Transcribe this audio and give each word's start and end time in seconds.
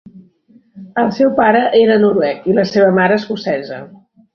El 1.01 1.11
seu 1.19 1.29
pare 1.41 1.63
era 1.83 2.01
noruec 2.07 2.51
i 2.55 2.59
la 2.59 2.67
seva 2.75 2.93
mare 3.01 3.23
escocesa. 3.23 3.85